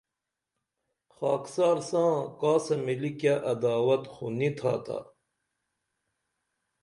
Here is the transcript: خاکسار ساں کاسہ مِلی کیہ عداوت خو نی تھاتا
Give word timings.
خاکسار 1.15 1.77
ساں 1.89 2.13
کاسہ 2.39 2.75
مِلی 2.85 3.11
کیہ 3.19 3.35
عداوت 3.53 4.03
خو 4.13 4.25
نی 4.37 4.49
تھاتا 4.57 4.99